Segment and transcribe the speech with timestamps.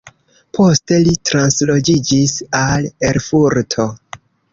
[0.57, 3.87] Poste li transloĝiĝis al Erfurto.